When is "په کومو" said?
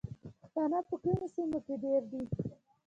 0.87-1.25